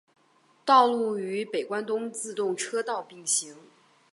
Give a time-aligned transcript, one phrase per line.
[0.65, 3.55] 道路与北关东自动车道并行。